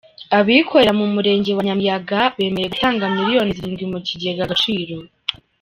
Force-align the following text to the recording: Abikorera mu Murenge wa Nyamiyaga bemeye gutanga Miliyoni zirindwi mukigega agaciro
Abikorera 0.39 0.91
mu 0.99 1.05
Murenge 1.13 1.49
wa 1.57 1.63
Nyamiyaga 1.67 2.19
bemeye 2.37 2.67
gutanga 2.73 3.09
Miliyoni 3.15 3.55
zirindwi 3.57 3.85
mukigega 3.91 4.41
agaciro 4.45 4.95